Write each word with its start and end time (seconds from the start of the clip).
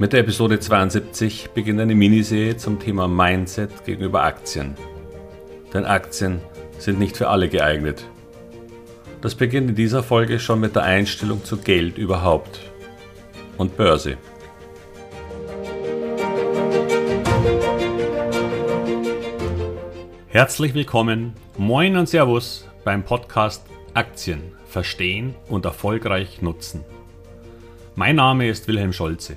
Mit 0.00 0.14
der 0.14 0.20
Episode 0.20 0.58
72 0.58 1.50
beginnt 1.50 1.78
eine 1.78 1.94
Miniserie 1.94 2.56
zum 2.56 2.80
Thema 2.80 3.06
Mindset 3.06 3.84
gegenüber 3.84 4.22
Aktien. 4.22 4.74
Denn 5.74 5.84
Aktien 5.84 6.40
sind 6.78 6.98
nicht 6.98 7.18
für 7.18 7.28
alle 7.28 7.50
geeignet. 7.50 8.06
Das 9.20 9.34
beginnt 9.34 9.68
in 9.68 9.76
dieser 9.76 10.02
Folge 10.02 10.40
schon 10.40 10.58
mit 10.58 10.74
der 10.74 10.84
Einstellung 10.84 11.44
zu 11.44 11.58
Geld 11.58 11.98
überhaupt 11.98 12.60
und 13.58 13.76
Börse. 13.76 14.16
Herzlich 20.28 20.72
willkommen, 20.72 21.34
moin 21.58 21.98
und 21.98 22.08
Servus 22.08 22.66
beim 22.84 23.02
Podcast 23.02 23.66
Aktien 23.92 24.52
verstehen 24.64 25.34
und 25.50 25.66
erfolgreich 25.66 26.40
nutzen. 26.40 26.86
Mein 27.96 28.16
Name 28.16 28.48
ist 28.48 28.66
Wilhelm 28.66 28.94
Scholze. 28.94 29.36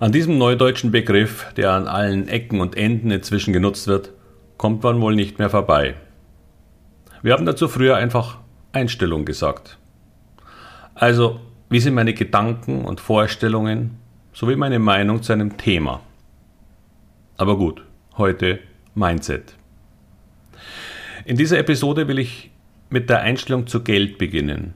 An 0.00 0.12
diesem 0.12 0.38
neudeutschen 0.38 0.92
Begriff, 0.92 1.52
der 1.58 1.72
an 1.72 1.86
allen 1.86 2.26
Ecken 2.26 2.62
und 2.62 2.74
Enden 2.74 3.10
inzwischen 3.10 3.52
genutzt 3.52 3.86
wird, 3.86 4.12
kommt 4.56 4.82
man 4.82 4.98
wohl 5.02 5.14
nicht 5.14 5.38
mehr 5.38 5.50
vorbei. 5.50 5.94
Wir 7.20 7.34
haben 7.34 7.44
dazu 7.44 7.68
früher 7.68 7.96
einfach 7.96 8.38
Einstellung 8.72 9.26
gesagt. 9.26 9.76
Also, 10.94 11.38
wie 11.68 11.80
sind 11.80 11.92
meine 11.92 12.14
Gedanken 12.14 12.86
und 12.86 12.98
Vorstellungen 12.98 13.98
sowie 14.32 14.56
meine 14.56 14.78
Meinung 14.78 15.22
zu 15.22 15.34
einem 15.34 15.58
Thema? 15.58 16.00
Aber 17.36 17.58
gut, 17.58 17.82
heute 18.16 18.58
Mindset. 18.94 19.54
In 21.26 21.36
dieser 21.36 21.58
Episode 21.58 22.08
will 22.08 22.18
ich 22.18 22.50
mit 22.88 23.10
der 23.10 23.20
Einstellung 23.20 23.66
zu 23.66 23.82
Geld 23.82 24.16
beginnen. 24.16 24.72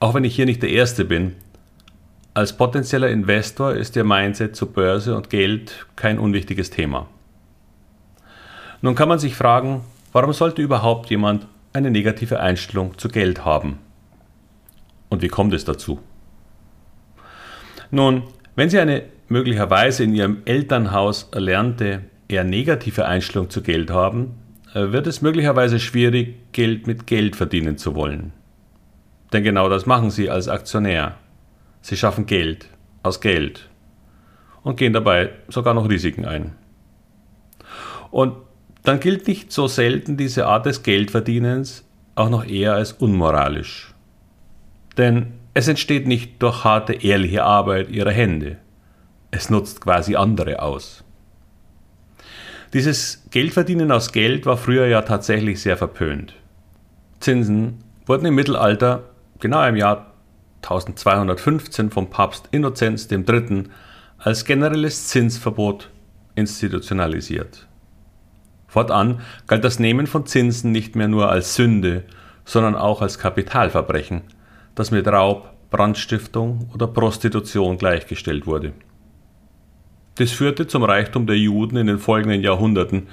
Auch 0.00 0.14
wenn 0.14 0.24
ich 0.24 0.34
hier 0.34 0.46
nicht 0.46 0.62
der 0.62 0.70
Erste 0.70 1.04
bin, 1.04 1.36
als 2.34 2.56
potenzieller 2.56 3.10
Investor 3.10 3.74
ist 3.74 3.94
Ihr 3.94 4.04
Mindset 4.04 4.56
zu 4.56 4.66
Börse 4.66 5.14
und 5.14 5.28
Geld 5.28 5.86
kein 5.96 6.18
unwichtiges 6.18 6.70
Thema. 6.70 7.08
Nun 8.80 8.94
kann 8.94 9.08
man 9.08 9.18
sich 9.18 9.34
fragen, 9.34 9.82
warum 10.12 10.32
sollte 10.32 10.62
überhaupt 10.62 11.10
jemand 11.10 11.46
eine 11.72 11.90
negative 11.90 12.40
Einstellung 12.40 12.96
zu 12.98 13.08
Geld 13.08 13.44
haben? 13.44 13.78
Und 15.08 15.22
wie 15.22 15.28
kommt 15.28 15.52
es 15.52 15.64
dazu? 15.64 16.00
Nun, 17.90 18.22
wenn 18.56 18.70
Sie 18.70 18.78
eine 18.78 19.02
möglicherweise 19.28 20.04
in 20.04 20.14
Ihrem 20.14 20.42
Elternhaus 20.46 21.28
erlernte, 21.32 22.04
eher 22.28 22.44
negative 22.44 23.04
Einstellung 23.06 23.50
zu 23.50 23.62
Geld 23.62 23.90
haben, 23.90 24.34
äh, 24.74 24.90
wird 24.90 25.06
es 25.06 25.20
möglicherweise 25.20 25.78
schwierig, 25.78 26.36
Geld 26.52 26.86
mit 26.86 27.06
Geld 27.06 27.36
verdienen 27.36 27.76
zu 27.76 27.94
wollen. 27.94 28.32
Denn 29.34 29.44
genau 29.44 29.68
das 29.68 29.84
machen 29.84 30.10
Sie 30.10 30.30
als 30.30 30.48
Aktionär. 30.48 31.16
Sie 31.82 31.96
schaffen 31.96 32.26
Geld 32.26 32.68
aus 33.02 33.20
Geld 33.20 33.68
und 34.62 34.76
gehen 34.76 34.92
dabei 34.92 35.30
sogar 35.48 35.74
noch 35.74 35.88
Risiken 35.88 36.24
ein. 36.24 36.52
Und 38.10 38.36
dann 38.84 39.00
gilt 39.00 39.26
nicht 39.26 39.52
so 39.52 39.66
selten 39.66 40.16
diese 40.16 40.46
Art 40.46 40.66
des 40.66 40.82
Geldverdienens 40.82 41.84
auch 42.14 42.30
noch 42.30 42.44
eher 42.44 42.74
als 42.74 42.92
unmoralisch. 42.92 43.94
Denn 44.96 45.34
es 45.54 45.68
entsteht 45.68 46.06
nicht 46.06 46.42
durch 46.42 46.64
harte, 46.64 46.92
ehrliche 46.92 47.44
Arbeit 47.44 47.90
ihrer 47.90 48.10
Hände. 48.10 48.58
Es 49.30 49.50
nutzt 49.50 49.80
quasi 49.80 50.16
andere 50.16 50.62
aus. 50.62 51.04
Dieses 52.72 53.24
Geldverdienen 53.30 53.92
aus 53.92 54.12
Geld 54.12 54.46
war 54.46 54.56
früher 54.56 54.86
ja 54.86 55.02
tatsächlich 55.02 55.60
sehr 55.60 55.76
verpönt. 55.76 56.34
Zinsen 57.20 57.78
wurden 58.06 58.26
im 58.26 58.34
Mittelalter, 58.34 59.04
genau 59.40 59.66
im 59.66 59.76
Jahr 59.76 60.11
1215 60.62 61.90
vom 61.90 62.08
Papst 62.08 62.48
Innozenz 62.52 63.10
III. 63.10 63.64
als 64.18 64.44
generelles 64.44 65.08
Zinsverbot 65.08 65.90
institutionalisiert. 66.34 67.66
Fortan 68.68 69.20
galt 69.46 69.64
das 69.64 69.78
Nehmen 69.78 70.06
von 70.06 70.24
Zinsen 70.24 70.72
nicht 70.72 70.96
mehr 70.96 71.08
nur 71.08 71.30
als 71.30 71.56
Sünde, 71.56 72.04
sondern 72.44 72.74
auch 72.74 73.02
als 73.02 73.18
Kapitalverbrechen, 73.18 74.22
das 74.74 74.90
mit 74.90 75.06
Raub, 75.06 75.52
Brandstiftung 75.70 76.70
oder 76.72 76.86
Prostitution 76.86 77.76
gleichgestellt 77.76 78.46
wurde. 78.46 78.72
Das 80.16 80.30
führte 80.30 80.66
zum 80.66 80.84
Reichtum 80.84 81.26
der 81.26 81.38
Juden 81.38 81.76
in 81.76 81.86
den 81.86 81.98
folgenden 81.98 82.42
Jahrhunderten, 82.42 83.08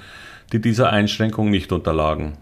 die 0.52 0.60
dieser 0.60 0.90
Einschränkung 0.90 1.50
nicht 1.50 1.72
unterlagen. 1.72 2.38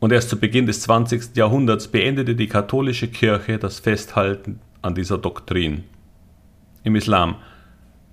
Und 0.00 0.12
erst 0.12 0.28
zu 0.28 0.38
Beginn 0.38 0.66
des 0.66 0.82
20. 0.82 1.36
Jahrhunderts 1.36 1.88
beendete 1.88 2.36
die 2.36 2.46
katholische 2.46 3.08
Kirche 3.08 3.58
das 3.58 3.80
Festhalten 3.80 4.60
an 4.80 4.94
dieser 4.94 5.18
Doktrin. 5.18 5.84
Im 6.84 6.94
Islam 6.94 7.36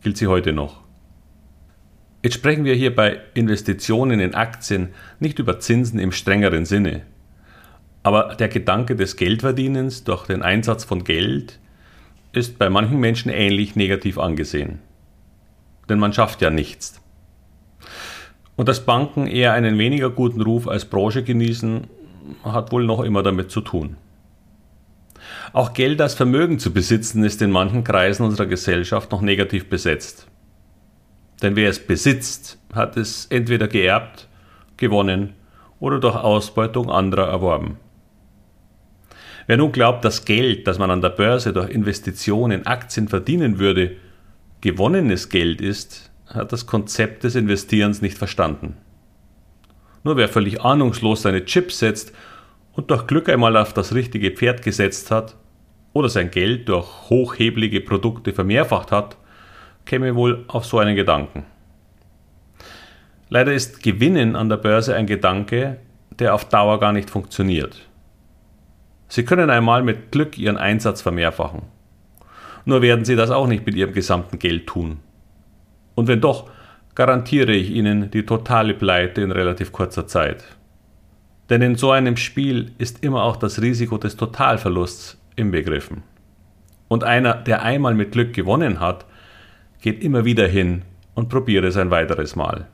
gilt 0.02 0.18
sie 0.18 0.28
heute 0.28 0.52
noch. 0.52 0.82
Jetzt 2.24 2.34
sprechen 2.34 2.66
wir 2.66 2.74
hier 2.74 2.96
bei 2.96 3.20
Investitionen 3.36 4.20
in 4.20 4.34
Aktien 4.34 4.90
nicht 5.20 5.38
über 5.38 5.60
Zinsen 5.60 6.00
im 6.00 6.12
strengeren 6.12 6.66
Sinne. 6.66 7.04
Aber 8.02 8.36
der 8.36 8.50
Gedanke 8.50 8.96
des 8.96 9.16
Geldverdienens 9.16 10.04
durch 10.04 10.26
den 10.26 10.42
Einsatz 10.42 10.84
von 10.84 11.04
Geld 11.04 11.60
ist 12.32 12.58
bei 12.58 12.70
manchen 12.70 13.00
Menschen 13.00 13.30
ähnlich 13.30 13.76
negativ 13.76 14.18
angesehen. 14.18 14.80
Denn 15.88 16.00
man 16.00 16.14
schafft 16.14 16.42
ja 16.42 16.50
nichts. 16.50 17.00
Und 18.56 18.70
dass 18.70 18.86
Banken 18.86 19.28
eher 19.28 19.54
einen 19.54 19.78
weniger 19.78 20.10
guten 20.10 20.42
Ruf 20.42 20.68
als 20.68 20.86
Branche 20.86 21.24
genießen, 21.24 21.88
hat 22.44 22.72
wohl 22.72 22.86
noch 22.86 23.04
immer 23.04 23.24
damit 23.24 23.52
zu 23.52 23.62
tun. 23.62 23.98
Auch 25.54 25.74
Geld 25.74 26.02
als 26.02 26.14
Vermögen 26.14 26.60
zu 26.60 26.74
besitzen 26.74 27.24
ist 27.24 27.42
in 27.42 27.52
manchen 27.52 27.84
Kreisen 27.84 28.26
unserer 28.26 28.48
Gesellschaft 28.48 29.12
noch 29.12 29.22
negativ 29.22 29.70
besetzt. 29.70 30.28
Denn 31.42 31.56
wer 31.56 31.70
es 31.70 31.86
besitzt, 31.86 32.60
hat 32.74 32.98
es 32.98 33.26
entweder 33.28 33.68
geerbt, 33.68 34.28
gewonnen 34.78 35.34
oder 35.80 36.00
durch 36.00 36.16
Ausbeutung 36.16 36.90
anderer 36.90 37.28
erworben. 37.28 37.78
Wer 39.48 39.58
nun 39.58 39.72
glaubt, 39.72 40.04
dass 40.04 40.26
Geld, 40.26 40.66
das 40.68 40.80
man 40.80 40.90
an 40.90 41.02
der 41.02 41.10
Börse 41.10 41.54
durch 41.54 41.70
Investitionen 41.70 42.60
in 42.62 42.66
Aktien 42.66 43.08
verdienen 43.08 43.60
würde, 43.60 43.98
gewonnenes 44.62 45.30
Geld 45.30 45.62
ist, 45.62 46.12
hat 46.28 46.52
das 46.52 46.66
Konzept 46.66 47.24
des 47.24 47.36
Investierens 47.36 48.02
nicht 48.02 48.18
verstanden. 48.18 48.78
Nur 50.04 50.18
wer 50.18 50.30
völlig 50.30 50.62
ahnungslos 50.62 51.24
seine 51.24 51.46
Chips 51.46 51.80
setzt 51.80 52.14
und 52.74 52.92
durch 52.92 53.08
Glück 53.08 53.30
einmal 53.30 53.58
auf 53.58 53.74
das 53.74 53.94
richtige 53.94 54.32
Pferd 54.32 54.62
gesetzt 54.62 55.12
hat 55.12 55.36
oder 55.94 56.10
sein 56.10 56.32
Geld 56.32 56.70
durch 56.70 57.10
hochheblige 57.10 57.82
Produkte 57.82 58.34
vermehrfacht 58.34 58.92
hat, 58.92 59.18
käme 59.86 60.16
wohl 60.16 60.44
auf 60.48 60.66
so 60.66 60.80
einen 60.80 60.96
Gedanken. 60.96 61.46
Leider 63.30 63.54
ist 63.54 63.82
Gewinnen 63.82 64.36
an 64.36 64.50
der 64.50 64.58
Börse 64.58 64.96
ein 64.96 65.08
Gedanke, 65.08 65.78
der 66.20 66.36
auf 66.36 66.46
Dauer 66.46 66.80
gar 66.80 66.92
nicht 66.92 67.10
funktioniert. 67.10 67.88
Sie 69.08 69.26
können 69.26 69.50
einmal 69.50 69.84
mit 69.84 70.12
Glück 70.12 70.38
Ihren 70.38 70.58
Einsatz 70.58 71.02
vermehrfachen. 71.02 71.64
Nur 72.66 72.82
werden 72.82 73.06
Sie 73.06 73.16
das 73.16 73.32
auch 73.32 73.48
nicht 73.48 73.66
mit 73.66 73.76
Ihrem 73.76 73.94
gesamten 73.94 74.40
Geld 74.40 74.68
tun. 74.68 75.00
Und 75.96 76.08
wenn 76.08 76.22
doch, 76.22 76.50
garantiere 76.94 77.54
ich 77.54 77.72
Ihnen 77.72 78.12
die 78.12 78.26
totale 78.26 78.74
Pleite 78.74 79.22
in 79.22 79.32
relativ 79.32 79.72
kurzer 79.72 80.08
Zeit. 80.08 80.44
Denn 81.50 81.62
in 81.62 81.76
so 81.76 81.92
einem 81.92 82.18
Spiel 82.18 82.72
ist 82.78 83.04
immer 83.04 83.24
auch 83.24 83.36
das 83.36 83.62
Risiko 83.62 83.98
des 83.98 84.16
Totalverlusts 84.16 85.20
inbegriffen. 85.36 86.04
Und 86.88 87.04
einer, 87.04 87.36
der 87.36 87.64
einmal 87.64 87.94
mit 87.94 88.12
Glück 88.12 88.34
gewonnen 88.34 88.80
hat, 88.80 89.06
geht 89.82 90.04
immer 90.04 90.26
wieder 90.26 90.48
hin 90.48 90.84
und 91.14 91.30
probiert 91.30 91.66
es 91.66 91.78
ein 91.78 91.92
weiteres 91.92 92.36
Mal. 92.36 92.68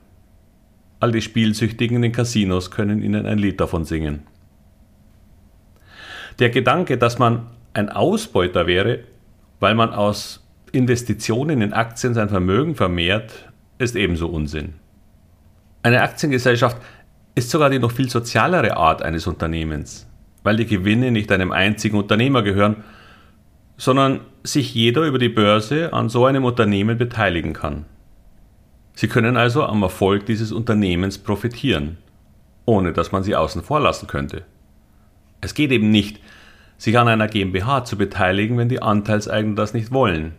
All 1.00 1.12
die 1.12 1.22
Spielsüchtigen 1.22 1.96
in 1.96 2.02
den 2.02 2.12
Casinos 2.12 2.70
können 2.70 3.02
Ihnen 3.02 3.26
ein 3.26 3.38
Lied 3.38 3.60
davon 3.60 3.84
singen. 3.84 4.22
Der 6.38 6.50
Gedanke, 6.50 6.96
dass 6.96 7.18
man 7.18 7.46
ein 7.74 7.88
Ausbeuter 7.88 8.66
wäre, 8.66 9.00
weil 9.60 9.74
man 9.74 9.90
aus 9.90 10.41
Investitionen 10.72 11.60
in 11.60 11.74
Aktien 11.74 12.14
sein 12.14 12.30
Vermögen 12.30 12.74
vermehrt, 12.74 13.52
ist 13.78 13.94
ebenso 13.94 14.28
Unsinn. 14.28 14.74
Eine 15.82 16.00
Aktiengesellschaft 16.00 16.78
ist 17.34 17.50
sogar 17.50 17.68
die 17.68 17.78
noch 17.78 17.92
viel 17.92 18.08
sozialere 18.08 18.76
Art 18.76 19.02
eines 19.02 19.26
Unternehmens, 19.26 20.08
weil 20.42 20.56
die 20.56 20.66
Gewinne 20.66 21.10
nicht 21.10 21.30
einem 21.30 21.52
einzigen 21.52 21.98
Unternehmer 21.98 22.42
gehören, 22.42 22.84
sondern 23.76 24.20
sich 24.44 24.74
jeder 24.74 25.02
über 25.02 25.18
die 25.18 25.28
Börse 25.28 25.92
an 25.92 26.08
so 26.08 26.24
einem 26.24 26.44
Unternehmen 26.44 26.96
beteiligen 26.96 27.52
kann. 27.52 27.84
Sie 28.94 29.08
können 29.08 29.36
also 29.36 29.64
am 29.64 29.82
Erfolg 29.82 30.26
dieses 30.26 30.52
Unternehmens 30.52 31.18
profitieren, 31.18 31.98
ohne 32.64 32.92
dass 32.92 33.12
man 33.12 33.22
sie 33.22 33.36
außen 33.36 33.62
vor 33.62 33.80
lassen 33.80 34.06
könnte. 34.06 34.44
Es 35.40 35.54
geht 35.54 35.72
eben 35.72 35.90
nicht, 35.90 36.20
sich 36.78 36.98
an 36.98 37.08
einer 37.08 37.28
GmbH 37.28 37.84
zu 37.84 37.96
beteiligen, 37.96 38.56
wenn 38.58 38.68
die 38.68 38.82
Anteilseigner 38.82 39.54
das 39.54 39.74
nicht 39.74 39.92
wollen. 39.92 40.32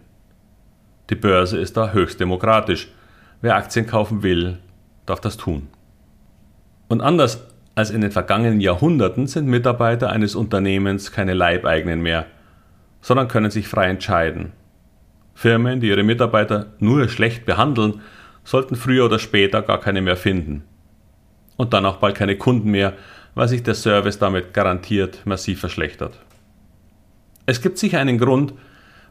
Die 1.09 1.15
Börse 1.15 1.59
ist 1.59 1.77
da 1.77 1.91
höchst 1.91 2.19
demokratisch. 2.19 2.87
Wer 3.41 3.55
Aktien 3.55 3.87
kaufen 3.87 4.23
will, 4.23 4.59
darf 5.05 5.19
das 5.19 5.37
tun. 5.37 5.67
Und 6.87 7.01
anders 7.01 7.45
als 7.75 7.89
in 7.89 8.01
den 8.01 8.11
vergangenen 8.11 8.61
Jahrhunderten 8.61 9.27
sind 9.27 9.47
Mitarbeiter 9.47 10.09
eines 10.09 10.35
Unternehmens 10.35 11.11
keine 11.11 11.33
Leibeigenen 11.33 12.01
mehr, 12.01 12.27
sondern 13.01 13.27
können 13.27 13.51
sich 13.51 13.67
frei 13.67 13.89
entscheiden. 13.89 14.53
Firmen, 15.33 15.79
die 15.79 15.87
ihre 15.87 16.03
Mitarbeiter 16.03 16.67
nur 16.79 17.09
schlecht 17.09 17.45
behandeln, 17.45 18.01
sollten 18.43 18.75
früher 18.75 19.05
oder 19.05 19.19
später 19.19 19.61
gar 19.61 19.79
keine 19.79 20.01
mehr 20.01 20.17
finden. 20.17 20.63
Und 21.57 21.73
dann 21.73 21.85
auch 21.85 21.97
bald 21.97 22.15
keine 22.15 22.37
Kunden 22.37 22.71
mehr, 22.71 22.93
weil 23.35 23.47
sich 23.47 23.63
der 23.63 23.75
Service 23.75 24.19
damit 24.19 24.53
garantiert 24.53 25.25
massiv 25.25 25.59
verschlechtert. 25.59 26.19
Es 27.45 27.61
gibt 27.61 27.77
sicher 27.77 27.99
einen 27.99 28.17
Grund, 28.17 28.53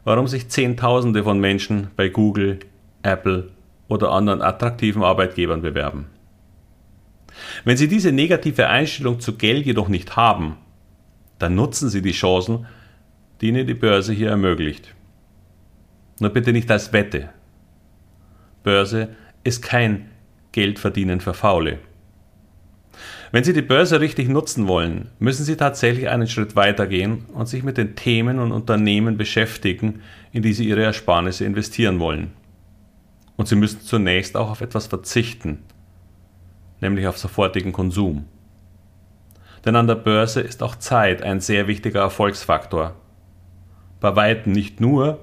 warum 0.03 0.27
sich 0.27 0.49
Zehntausende 0.49 1.23
von 1.23 1.39
Menschen 1.39 1.87
bei 1.95 2.09
Google, 2.09 2.59
Apple 3.03 3.49
oder 3.87 4.11
anderen 4.11 4.41
attraktiven 4.41 5.03
Arbeitgebern 5.03 5.61
bewerben. 5.61 6.07
Wenn 7.63 7.77
Sie 7.77 7.87
diese 7.87 8.11
negative 8.11 8.67
Einstellung 8.67 9.19
zu 9.19 9.37
Geld 9.37 9.65
jedoch 9.65 9.87
nicht 9.87 10.15
haben, 10.15 10.57
dann 11.39 11.55
nutzen 11.55 11.89
Sie 11.89 12.01
die 12.01 12.11
Chancen, 12.11 12.65
die 13.41 13.47
Ihnen 13.49 13.67
die 13.67 13.73
Börse 13.73 14.13
hier 14.13 14.29
ermöglicht. 14.29 14.93
Nur 16.19 16.29
bitte 16.29 16.53
nicht 16.53 16.69
als 16.69 16.93
Wette. 16.93 17.29
Börse 18.63 19.09
ist 19.43 19.61
kein 19.61 20.09
Geldverdienen 20.51 21.19
für 21.19 21.33
Faule. 21.33 21.79
Wenn 23.33 23.43
Sie 23.43 23.53
die 23.53 23.63
Börse 23.63 23.99
richtig 23.99 24.29
nutzen 24.29 24.67
wollen, 24.67 25.09
müssen 25.17 25.43
Sie 25.43 25.57
tatsächlich 25.57 26.07
einen 26.07 26.27
Schritt 26.27 26.55
weitergehen 26.55 27.25
und 27.33 27.47
sich 27.47 27.63
mit 27.63 27.79
den 27.79 27.95
Themen 27.95 28.37
und 28.37 28.51
Unternehmen 28.51 29.17
beschäftigen, 29.17 30.01
in 30.31 30.43
die 30.43 30.53
Sie 30.53 30.69
Ihre 30.69 30.83
Ersparnisse 30.83 31.43
investieren 31.43 31.99
wollen. 31.99 32.33
Und 33.35 33.47
Sie 33.47 33.55
müssen 33.55 33.81
zunächst 33.81 34.37
auch 34.37 34.51
auf 34.51 34.61
etwas 34.61 34.85
verzichten, 34.85 35.63
nämlich 36.79 37.07
auf 37.07 37.17
sofortigen 37.17 37.71
Konsum. 37.71 38.25
Denn 39.65 39.75
an 39.75 39.87
der 39.87 39.95
Börse 39.95 40.39
ist 40.39 40.61
auch 40.61 40.75
Zeit 40.75 41.23
ein 41.23 41.39
sehr 41.39 41.65
wichtiger 41.65 42.01
Erfolgsfaktor. 42.01 42.93
Bei 43.99 44.15
weitem 44.15 44.53
nicht 44.53 44.79
nur, 44.79 45.21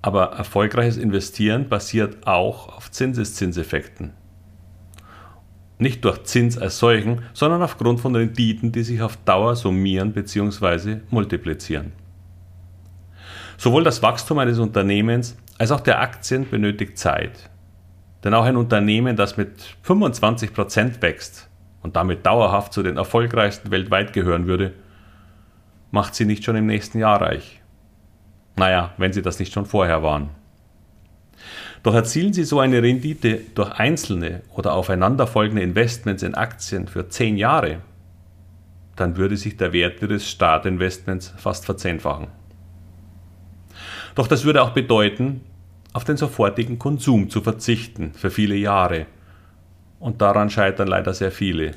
aber 0.00 0.32
erfolgreiches 0.32 0.96
Investieren 0.96 1.68
basiert 1.68 2.26
auch 2.26 2.74
auf 2.74 2.90
Zinseszinseffekten. 2.90 4.14
Nicht 5.78 6.04
durch 6.04 6.24
Zins 6.24 6.58
als 6.58 6.78
solchen, 6.78 7.22
sondern 7.32 7.62
aufgrund 7.62 8.00
von 8.00 8.14
Renditen, 8.14 8.72
die 8.72 8.82
sich 8.82 9.00
auf 9.00 9.16
Dauer 9.24 9.54
summieren 9.54 10.12
bzw. 10.12 10.98
multiplizieren. 11.10 11.92
Sowohl 13.56 13.84
das 13.84 14.02
Wachstum 14.02 14.38
eines 14.38 14.58
Unternehmens 14.58 15.36
als 15.58 15.72
auch 15.72 15.80
der 15.80 16.00
Aktien 16.00 16.48
benötigt 16.48 16.98
Zeit. 16.98 17.50
Denn 18.24 18.34
auch 18.34 18.44
ein 18.44 18.56
Unternehmen, 18.56 19.16
das 19.16 19.36
mit 19.36 19.76
25% 19.84 21.00
wächst 21.02 21.48
und 21.82 21.96
damit 21.96 22.26
dauerhaft 22.26 22.72
zu 22.72 22.82
den 22.82 22.96
erfolgreichsten 22.96 23.70
weltweit 23.70 24.12
gehören 24.12 24.46
würde, 24.46 24.74
macht 25.90 26.14
sie 26.14 26.24
nicht 26.24 26.44
schon 26.44 26.56
im 26.56 26.66
nächsten 26.66 26.98
Jahr 26.98 27.20
reich. 27.20 27.60
Naja, 28.56 28.92
wenn 28.96 29.12
sie 29.12 29.22
das 29.22 29.38
nicht 29.38 29.52
schon 29.52 29.66
vorher 29.66 30.02
waren. 30.02 30.30
Doch 31.82 31.94
erzielen 31.94 32.32
Sie 32.32 32.44
so 32.44 32.60
eine 32.60 32.82
Rendite 32.82 33.40
durch 33.54 33.70
einzelne 33.72 34.42
oder 34.54 34.74
aufeinanderfolgende 34.74 35.62
Investments 35.62 36.22
in 36.22 36.34
Aktien 36.34 36.88
für 36.88 37.08
zehn 37.08 37.36
Jahre, 37.36 37.80
dann 38.96 39.16
würde 39.16 39.36
sich 39.36 39.56
der 39.56 39.72
Wert 39.72 40.02
Ihres 40.02 40.28
Startinvestments 40.28 41.34
fast 41.36 41.64
verzehnfachen. 41.64 42.28
Doch 44.14 44.26
das 44.26 44.44
würde 44.44 44.62
auch 44.62 44.70
bedeuten, 44.70 45.42
auf 45.92 46.04
den 46.04 46.16
sofortigen 46.16 46.78
Konsum 46.78 47.30
zu 47.30 47.40
verzichten 47.40 48.12
für 48.14 48.30
viele 48.30 48.56
Jahre. 48.56 49.06
Und 50.00 50.20
daran 50.20 50.50
scheitern 50.50 50.88
leider 50.88 51.14
sehr 51.14 51.30
viele. 51.30 51.72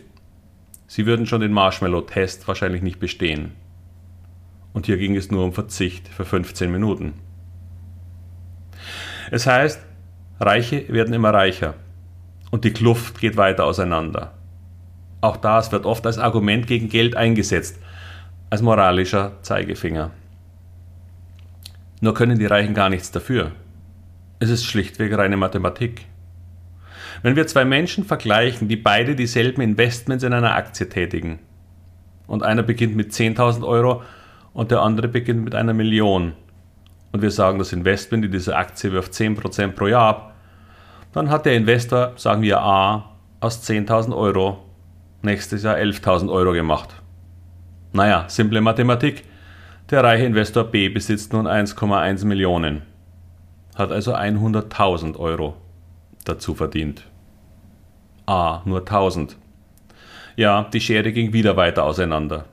Sie 0.88 1.06
würden 1.06 1.25
schon 1.25 1.42
den 1.42 1.53
Marshmallow-Test 1.53 2.48
wahrscheinlich 2.48 2.81
nicht 2.81 3.00
bestehen. 3.00 3.51
Und 4.74 4.86
hier 4.88 4.98
ging 4.98 5.15
es 5.15 5.31
nur 5.31 5.44
um 5.44 5.53
Verzicht 5.53 6.07
für 6.07 6.25
15 6.25 6.71
Minuten. 6.71 7.13
Es 9.31 9.48
heißt, 9.48 9.80
Reiche 10.41 10.91
werden 10.91 11.13
immer 11.13 11.31
reicher 11.31 11.75
und 12.49 12.65
die 12.65 12.73
Kluft 12.73 13.19
geht 13.19 13.38
weiter 13.38 13.65
auseinander. 13.65 14.33
Auch 15.21 15.38
das 15.38 15.71
wird 15.71 15.85
oft 15.85 16.03
als 16.07 16.17
Argument 16.17 16.65
gegen 16.65 16.89
Geld 16.89 17.15
eingesetzt, 17.15 17.79
als 18.49 18.63
moralischer 18.63 19.33
Zeigefinger. 19.43 20.09
Nur 21.99 22.15
können 22.15 22.39
die 22.39 22.47
Reichen 22.47 22.73
gar 22.73 22.89
nichts 22.89 23.11
dafür. 23.11 23.51
Es 24.39 24.49
ist 24.49 24.65
schlichtweg 24.65 25.15
reine 25.15 25.38
Mathematik. 25.38 26.07
Wenn 27.21 27.35
wir 27.35 27.45
zwei 27.45 27.63
Menschen 27.63 28.03
vergleichen, 28.03 28.67
die 28.67 28.77
beide 28.77 29.15
dieselben 29.15 29.61
Investments 29.61 30.23
in 30.23 30.33
einer 30.33 30.55
Aktie 30.55 30.89
tätigen, 30.89 31.38
und 32.25 32.41
einer 32.41 32.63
beginnt 32.63 32.95
mit 32.95 33.11
10.000 33.11 33.63
Euro 33.67 34.01
und 34.53 34.71
der 34.71 34.81
andere 34.81 35.07
beginnt 35.07 35.43
mit 35.43 35.53
einer 35.53 35.73
Million, 35.73 36.33
und 37.11 37.21
wir 37.21 37.29
sagen, 37.29 37.59
das 37.59 37.73
Investment 37.73 38.25
in 38.25 38.31
diese 38.31 38.55
Aktie 38.55 38.91
wirft 38.91 39.13
10% 39.13 39.73
pro 39.73 39.88
Jahr 39.88 40.07
ab, 40.07 40.30
dann 41.13 41.29
hat 41.29 41.45
der 41.45 41.55
Investor, 41.55 42.13
sagen 42.15 42.41
wir 42.41 42.61
A, 42.61 43.11
aus 43.39 43.67
10.000 43.67 44.15
Euro 44.15 44.63
nächstes 45.21 45.63
Jahr 45.63 45.77
11.000 45.77 46.31
Euro 46.31 46.53
gemacht. 46.53 46.89
Naja, 47.93 48.25
simple 48.27 48.61
Mathematik. 48.61 49.25
Der 49.89 50.03
reiche 50.03 50.25
Investor 50.25 50.63
B 50.63 50.89
besitzt 50.89 51.33
nun 51.33 51.47
1,1 51.47 52.25
Millionen 52.25 52.83
hat 53.75 53.91
also 53.91 54.13
100.000 54.15 55.17
Euro 55.17 55.55
dazu 56.25 56.55
verdient. 56.55 57.07
A, 58.25 58.61
nur 58.65 58.79
1000. 58.79 59.37
Ja, 60.35 60.63
die 60.71 60.79
Schere 60.79 61.11
ging 61.11 61.33
wieder 61.33 61.57
weiter 61.57 61.83
auseinander. 61.83 62.45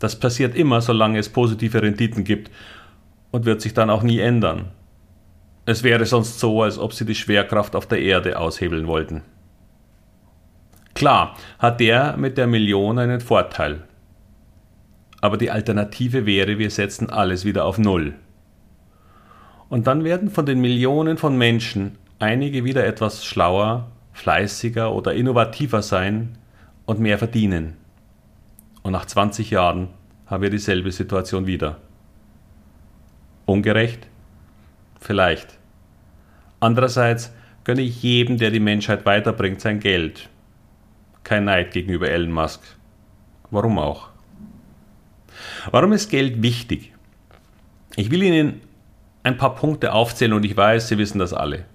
Das 0.00 0.18
passiert 0.18 0.54
immer, 0.54 0.80
solange 0.80 1.18
es 1.18 1.28
positive 1.28 1.82
Renditen 1.82 2.24
gibt 2.24 2.50
und 3.30 3.46
wird 3.46 3.60
sich 3.60 3.74
dann 3.74 3.90
auch 3.90 4.02
nie 4.02 4.20
ändern. 4.20 4.70
Es 5.66 5.82
wäre 5.82 6.04
sonst 6.04 6.40
so, 6.40 6.62
als 6.62 6.78
ob 6.78 6.92
sie 6.92 7.06
die 7.06 7.14
Schwerkraft 7.14 7.74
auf 7.74 7.86
der 7.86 8.00
Erde 8.00 8.38
aushebeln 8.38 8.86
wollten. 8.86 9.22
Klar 10.94 11.36
hat 11.58 11.80
der 11.80 12.16
mit 12.16 12.38
der 12.38 12.46
Million 12.46 12.98
einen 12.98 13.20
Vorteil. 13.20 13.82
Aber 15.20 15.38
die 15.38 15.50
Alternative 15.50 16.26
wäre, 16.26 16.58
wir 16.58 16.70
setzen 16.70 17.10
alles 17.10 17.44
wieder 17.44 17.64
auf 17.64 17.78
Null. 17.78 18.14
Und 19.70 19.86
dann 19.86 20.04
werden 20.04 20.30
von 20.30 20.44
den 20.44 20.60
Millionen 20.60 21.16
von 21.16 21.36
Menschen 21.36 21.98
einige 22.18 22.64
wieder 22.64 22.86
etwas 22.86 23.24
schlauer, 23.24 23.90
fleißiger 24.12 24.92
oder 24.92 25.14
innovativer 25.14 25.82
sein 25.82 26.38
und 26.84 27.00
mehr 27.00 27.18
verdienen. 27.18 27.76
Und 28.82 28.92
nach 28.92 29.06
20 29.06 29.50
Jahren 29.50 29.88
haben 30.26 30.42
wir 30.42 30.50
dieselbe 30.50 30.92
Situation 30.92 31.46
wieder. 31.46 31.78
Ungerecht? 33.46 34.06
Vielleicht. 35.04 35.58
Andererseits 36.60 37.30
gönne 37.64 37.82
ich 37.82 38.02
jedem, 38.02 38.38
der 38.38 38.50
die 38.50 38.58
Menschheit 38.58 39.04
weiterbringt, 39.04 39.60
sein 39.60 39.78
Geld. 39.78 40.30
Kein 41.24 41.44
Neid 41.44 41.72
gegenüber 41.72 42.08
Elon 42.08 42.32
Musk. 42.32 42.62
Warum 43.50 43.78
auch? 43.78 44.08
Warum 45.70 45.92
ist 45.92 46.08
Geld 46.08 46.42
wichtig? 46.42 46.94
Ich 47.96 48.10
will 48.10 48.22
Ihnen 48.22 48.62
ein 49.24 49.36
paar 49.36 49.54
Punkte 49.54 49.92
aufzählen 49.92 50.32
und 50.32 50.44
ich 50.46 50.56
weiß, 50.56 50.88
Sie 50.88 50.96
wissen 50.96 51.18
das 51.18 51.34
alle. 51.34 51.66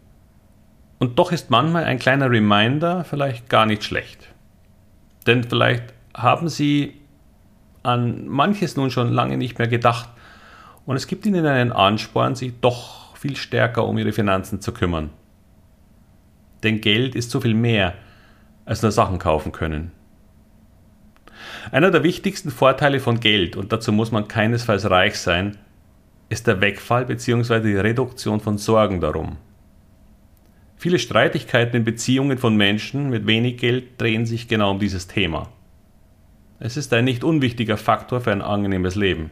Und 0.98 1.20
doch 1.20 1.32
ist 1.32 1.52
manchmal 1.52 1.84
ein 1.84 2.00
kleiner 2.00 2.32
Reminder 2.32 3.04
vielleicht 3.04 3.48
gar 3.48 3.68
nicht 3.68 3.84
schlecht. 3.84 4.28
Denn 5.28 5.44
vielleicht 5.44 5.94
haben 6.16 6.50
Sie 6.50 6.96
an 7.84 8.28
manches 8.28 8.76
nun 8.76 8.90
schon 8.90 9.14
lange 9.14 9.38
nicht 9.38 9.60
mehr 9.60 9.68
gedacht 9.68 10.10
und 10.88 10.96
es 10.96 11.06
gibt 11.06 11.28
Ihnen 11.28 11.46
einen 11.46 11.72
Ansporn, 11.72 12.34
sich 12.34 12.54
doch 12.60 13.09
viel 13.20 13.36
stärker 13.36 13.86
um 13.86 13.98
Ihre 13.98 14.14
Finanzen 14.14 14.62
zu 14.62 14.72
kümmern. 14.72 15.10
Denn 16.64 16.80
Geld 16.80 17.16
ist 17.16 17.32
so 17.32 17.42
viel 17.42 17.54
mehr 17.54 17.96
als 18.66 18.82
nur 18.82 18.92
Sachen 18.92 19.20
kaufen 19.20 19.52
können. 19.52 19.92
Einer 21.72 21.92
der 21.92 22.04
wichtigsten 22.04 22.50
Vorteile 22.50 23.00
von 23.00 23.20
Geld, 23.20 23.56
und 23.58 23.74
dazu 23.74 23.92
muss 23.92 24.12
man 24.12 24.28
keinesfalls 24.28 24.90
reich 24.90 25.20
sein, 25.20 25.58
ist 26.30 26.48
der 26.48 26.62
Wegfall 26.62 27.06
bzw. 27.06 27.60
die 27.62 27.76
Reduktion 27.76 28.40
von 28.40 28.58
Sorgen 28.58 29.02
darum. 29.02 29.38
Viele 30.78 31.00
Streitigkeiten 31.00 31.76
in 31.76 31.84
Beziehungen 31.84 32.38
von 32.38 32.56
Menschen 32.56 33.10
mit 33.10 33.28
wenig 33.28 33.58
Geld 33.58 34.00
drehen 34.00 34.26
sich 34.26 34.48
genau 34.48 34.72
um 34.72 34.80
dieses 34.80 35.08
Thema. 35.08 35.50
Es 36.60 36.78
ist 36.78 36.94
ein 36.94 37.04
nicht 37.04 37.26
unwichtiger 37.26 37.76
Faktor 37.76 38.22
für 38.22 38.32
ein 38.32 38.42
angenehmes 38.42 38.96
Leben. 38.96 39.32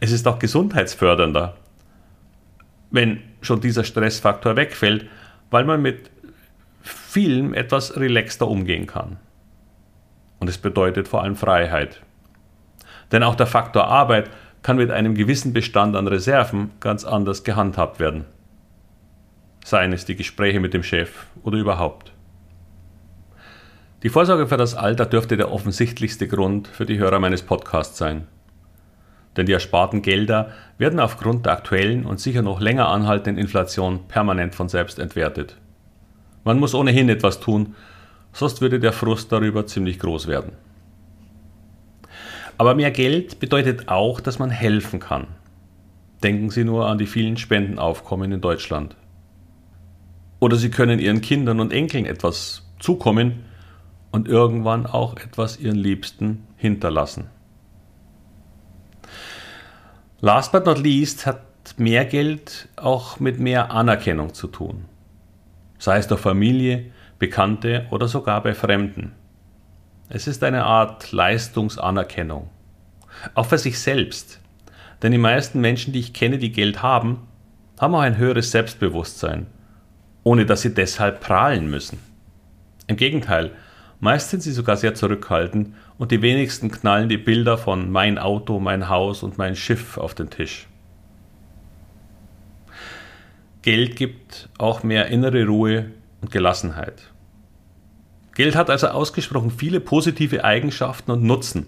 Es 0.00 0.12
ist 0.12 0.28
auch 0.28 0.38
gesundheitsfördernder. 0.38 1.56
Wenn 2.94 3.20
schon 3.40 3.60
dieser 3.60 3.82
Stressfaktor 3.82 4.54
wegfällt, 4.54 5.06
weil 5.50 5.64
man 5.64 5.82
mit 5.82 6.12
vielem 6.80 7.52
etwas 7.52 7.96
relaxter 7.96 8.46
umgehen 8.46 8.86
kann. 8.86 9.16
Und 10.38 10.48
es 10.48 10.58
bedeutet 10.58 11.08
vor 11.08 11.20
allem 11.20 11.34
Freiheit. 11.34 12.02
Denn 13.10 13.24
auch 13.24 13.34
der 13.34 13.48
Faktor 13.48 13.88
Arbeit 13.88 14.30
kann 14.62 14.76
mit 14.76 14.92
einem 14.92 15.16
gewissen 15.16 15.52
Bestand 15.52 15.96
an 15.96 16.06
Reserven 16.06 16.70
ganz 16.78 17.04
anders 17.04 17.42
gehandhabt 17.42 17.98
werden. 17.98 18.26
Seien 19.64 19.92
es 19.92 20.04
die 20.04 20.14
Gespräche 20.14 20.60
mit 20.60 20.72
dem 20.72 20.84
Chef 20.84 21.26
oder 21.42 21.58
überhaupt. 21.58 22.12
Die 24.04 24.08
Vorsorge 24.08 24.46
für 24.46 24.56
das 24.56 24.76
Alter 24.76 25.06
dürfte 25.06 25.36
der 25.36 25.50
offensichtlichste 25.50 26.28
Grund 26.28 26.68
für 26.68 26.86
die 26.86 26.98
Hörer 26.98 27.18
meines 27.18 27.42
Podcasts 27.42 27.98
sein. 27.98 28.28
Denn 29.36 29.46
die 29.46 29.52
ersparten 29.52 30.00
Gelder 30.00 30.52
werden 30.78 31.00
aufgrund 31.00 31.46
der 31.46 31.52
aktuellen 31.52 32.04
und 32.04 32.20
sicher 32.20 32.42
noch 32.42 32.60
länger 32.60 32.88
anhaltenden 32.88 33.42
Inflation 33.42 34.00
permanent 34.08 34.54
von 34.54 34.68
selbst 34.68 34.98
entwertet. 34.98 35.56
Man 36.44 36.58
muss 36.58 36.74
ohnehin 36.74 37.08
etwas 37.08 37.40
tun, 37.40 37.74
sonst 38.32 38.60
würde 38.60 38.80
der 38.80 38.92
Frust 38.92 39.32
darüber 39.32 39.66
ziemlich 39.66 39.98
groß 39.98 40.26
werden. 40.26 40.52
Aber 42.58 42.74
mehr 42.74 42.90
Geld 42.90 43.40
bedeutet 43.40 43.88
auch, 43.88 44.20
dass 44.20 44.38
man 44.38 44.50
helfen 44.50 45.00
kann. 45.00 45.26
Denken 46.22 46.50
Sie 46.50 46.64
nur 46.64 46.86
an 46.86 46.98
die 46.98 47.06
vielen 47.06 47.36
Spendenaufkommen 47.36 48.32
in 48.32 48.40
Deutschland. 48.40 48.96
Oder 50.40 50.56
Sie 50.56 50.70
können 50.70 50.98
Ihren 50.98 51.20
Kindern 51.20 51.60
und 51.60 51.72
Enkeln 51.72 52.06
etwas 52.06 52.66
zukommen 52.78 53.44
und 54.10 54.28
irgendwann 54.28 54.86
auch 54.86 55.16
etwas 55.16 55.58
Ihren 55.58 55.76
Liebsten 55.76 56.44
hinterlassen. 56.56 57.26
Last 60.24 60.52
but 60.52 60.64
not 60.64 60.78
least 60.78 61.26
hat 61.26 61.42
mehr 61.76 62.06
Geld 62.06 62.70
auch 62.76 63.20
mit 63.20 63.38
mehr 63.38 63.70
Anerkennung 63.70 64.32
zu 64.32 64.46
tun. 64.46 64.86
Sei 65.78 65.98
es 65.98 66.08
durch 66.08 66.22
Familie, 66.22 66.92
Bekannte 67.18 67.84
oder 67.90 68.08
sogar 68.08 68.42
bei 68.42 68.54
Fremden. 68.54 69.12
Es 70.08 70.26
ist 70.26 70.42
eine 70.42 70.64
Art 70.64 71.12
Leistungsanerkennung. 71.12 72.48
Auch 73.34 73.44
für 73.44 73.58
sich 73.58 73.78
selbst. 73.78 74.40
Denn 75.02 75.12
die 75.12 75.18
meisten 75.18 75.60
Menschen, 75.60 75.92
die 75.92 76.00
ich 76.00 76.14
kenne, 76.14 76.38
die 76.38 76.52
Geld 76.52 76.80
haben, 76.82 77.28
haben 77.78 77.94
auch 77.94 78.00
ein 78.00 78.16
höheres 78.16 78.50
Selbstbewusstsein, 78.50 79.46
ohne 80.22 80.46
dass 80.46 80.62
sie 80.62 80.72
deshalb 80.72 81.20
prahlen 81.20 81.68
müssen. 81.68 81.98
Im 82.86 82.96
Gegenteil, 82.96 83.50
meist 84.00 84.30
sind 84.30 84.42
sie 84.42 84.52
sogar 84.52 84.78
sehr 84.78 84.94
zurückhaltend 84.94 85.74
und 85.98 86.10
die 86.10 86.22
wenigsten 86.22 86.70
knallen 86.70 87.08
die 87.08 87.18
Bilder 87.18 87.56
von 87.56 87.90
mein 87.90 88.18
Auto, 88.18 88.58
mein 88.60 88.88
Haus 88.88 89.22
und 89.22 89.38
mein 89.38 89.56
Schiff 89.56 89.98
auf 89.98 90.14
den 90.14 90.30
Tisch. 90.30 90.66
Geld 93.62 93.96
gibt 93.96 94.48
auch 94.58 94.82
mehr 94.82 95.06
innere 95.06 95.46
Ruhe 95.46 95.86
und 96.20 96.30
Gelassenheit. 96.30 97.10
Geld 98.34 98.56
hat 98.56 98.68
also 98.68 98.88
ausgesprochen 98.88 99.50
viele 99.50 99.80
positive 99.80 100.44
Eigenschaften 100.44 101.12
und 101.12 101.22
Nutzen. 101.22 101.66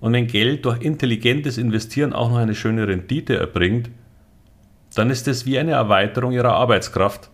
Und 0.00 0.12
wenn 0.12 0.26
Geld 0.26 0.64
durch 0.64 0.80
intelligentes 0.80 1.58
Investieren 1.58 2.12
auch 2.12 2.30
noch 2.30 2.38
eine 2.38 2.54
schöne 2.54 2.86
Rendite 2.86 3.36
erbringt, 3.36 3.90
dann 4.94 5.10
ist 5.10 5.26
es 5.26 5.44
wie 5.44 5.58
eine 5.58 5.72
Erweiterung 5.72 6.32
ihrer 6.32 6.52
Arbeitskraft 6.52 7.30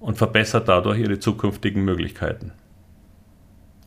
und 0.00 0.16
verbessert 0.16 0.68
dadurch 0.68 0.98
ihre 0.98 1.18
zukünftigen 1.18 1.84
Möglichkeiten. 1.84 2.52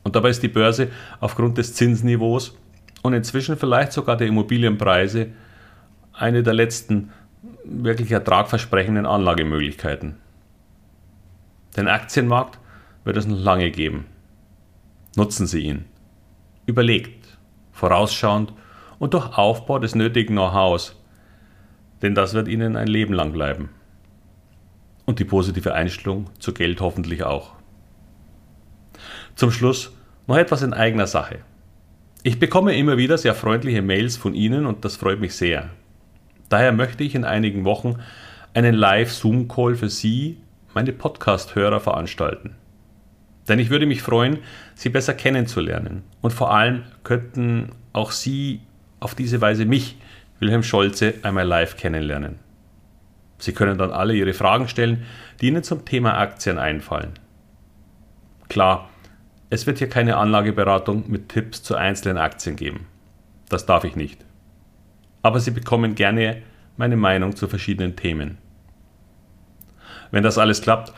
Und 0.09 0.15
dabei 0.15 0.31
ist 0.31 0.41
die 0.41 0.47
Börse 0.47 0.89
aufgrund 1.19 1.59
des 1.59 1.75
Zinsniveaus 1.75 2.57
und 3.03 3.13
inzwischen 3.13 3.57
vielleicht 3.57 3.91
sogar 3.91 4.17
der 4.17 4.25
Immobilienpreise 4.25 5.27
eine 6.13 6.41
der 6.41 6.55
letzten 6.55 7.11
wirklich 7.63 8.11
ertragversprechenden 8.11 9.05
Anlagemöglichkeiten. 9.05 10.15
Den 11.77 11.87
Aktienmarkt 11.87 12.57
wird 13.03 13.17
es 13.17 13.27
noch 13.27 13.37
lange 13.37 13.69
geben. 13.69 14.07
Nutzen 15.15 15.45
Sie 15.45 15.59
ihn. 15.59 15.85
Überlegt, 16.65 17.37
vorausschauend 17.71 18.51
und 18.97 19.13
durch 19.13 19.37
Aufbau 19.37 19.77
des 19.77 19.93
nötigen 19.93 20.33
Know-hows, 20.33 20.99
denn 22.01 22.15
das 22.15 22.33
wird 22.33 22.47
Ihnen 22.47 22.75
ein 22.75 22.87
Leben 22.87 23.13
lang 23.13 23.31
bleiben. 23.31 23.69
Und 25.05 25.19
die 25.19 25.25
positive 25.25 25.75
Einstellung 25.75 26.31
zu 26.39 26.51
Geld 26.51 26.81
hoffentlich 26.81 27.21
auch. 27.21 27.51
Zum 29.35 29.51
Schluss 29.51 29.91
noch 30.29 30.37
etwas 30.37 30.61
in 30.61 30.73
eigener 30.73 31.07
Sache. 31.07 31.39
Ich 32.21 32.37
bekomme 32.37 32.75
immer 32.75 32.97
wieder 32.97 33.17
sehr 33.17 33.33
freundliche 33.33 33.81
Mails 33.81 34.15
von 34.15 34.35
Ihnen 34.35 34.67
und 34.67 34.85
das 34.85 34.95
freut 34.95 35.19
mich 35.19 35.35
sehr. 35.35 35.71
Daher 36.49 36.71
möchte 36.71 37.03
ich 37.03 37.15
in 37.15 37.25
einigen 37.25 37.65
Wochen 37.65 37.95
einen 38.53 38.75
Live-Zoom-Call 38.75 39.75
für 39.75 39.89
Sie, 39.89 40.37
meine 40.75 40.93
Podcast-Hörer, 40.93 41.79
veranstalten. 41.79 42.55
Denn 43.47 43.57
ich 43.57 43.71
würde 43.71 43.87
mich 43.87 44.03
freuen, 44.03 44.37
Sie 44.75 44.89
besser 44.89 45.15
kennenzulernen. 45.15 46.03
Und 46.21 46.31
vor 46.31 46.53
allem 46.53 46.83
könnten 47.03 47.71
auch 47.91 48.11
Sie 48.11 48.61
auf 48.99 49.15
diese 49.15 49.41
Weise 49.41 49.65
mich, 49.65 49.97
Wilhelm 50.39 50.61
Scholze, 50.61 51.15
einmal 51.23 51.47
live 51.47 51.75
kennenlernen. 51.75 52.35
Sie 53.39 53.53
können 53.53 53.79
dann 53.79 53.91
alle 53.91 54.13
Ihre 54.13 54.33
Fragen 54.33 54.67
stellen, 54.67 55.05
die 55.41 55.47
Ihnen 55.47 55.63
zum 55.63 55.85
Thema 55.85 56.19
Aktien 56.19 56.59
einfallen. 56.59 57.13
Klar, 58.47 58.88
es 59.49 59.65
wird 59.65 59.79
hier 59.79 59.89
keine 59.89 60.17
Anlageberatung 60.17 61.05
mit 61.07 61.29
Tipps 61.29 61.63
zu 61.63 61.75
einzelnen 61.75 62.17
Aktien 62.17 62.55
geben. 62.55 62.87
Das 63.49 63.65
darf 63.65 63.83
ich 63.83 63.95
nicht. 63.95 64.23
Aber 65.21 65.39
Sie 65.39 65.51
bekommen 65.51 65.95
gerne 65.95 66.43
meine 66.77 66.97
Meinung 66.97 67.35
zu 67.35 67.47
verschiedenen 67.47 67.95
Themen. 67.95 68.37
Wenn 70.11 70.23
das 70.23 70.37
alles 70.37 70.61
klappt, 70.61 70.93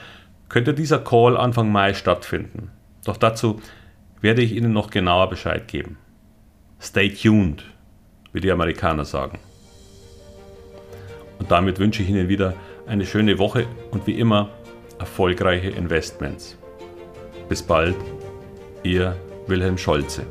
könnte 0.49 0.73
dieser 0.73 0.99
Call 0.99 1.37
Anfang 1.37 1.71
Mai 1.71 1.93
stattfinden. 1.93 2.71
Doch 3.05 3.17
dazu 3.17 3.61
werde 4.19 4.41
ich 4.41 4.51
Ihnen 4.51 4.73
noch 4.73 4.89
genauer 4.89 5.29
Bescheid 5.29 5.67
geben. 5.67 5.97
Stay 6.79 7.09
tuned, 7.09 7.63
wie 8.33 8.41
die 8.41 8.51
Amerikaner 8.51 9.05
sagen. 9.05 9.39
Und 11.39 11.49
damit 11.49 11.79
wünsche 11.79 12.03
ich 12.03 12.09
Ihnen 12.09 12.27
wieder 12.27 12.53
eine 12.85 13.05
schöne 13.05 13.39
Woche 13.39 13.65
und 13.91 14.05
wie 14.07 14.19
immer 14.19 14.49
erfolgreiche 14.99 15.69
Investments. 15.69 16.57
Bis 17.49 17.63
bald, 17.63 17.95
Ihr 18.83 19.15
Wilhelm 19.47 19.77
Scholze. 19.77 20.25